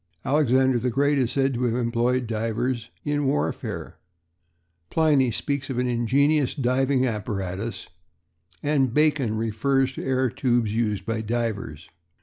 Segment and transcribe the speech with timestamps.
[0.25, 3.99] Alexander the Great is said to have employed divers in warfare;
[4.89, 7.87] Pliny speaks of an ingenious diving apparatus,
[8.63, 11.87] and Bacon refers to air tubes used by divers.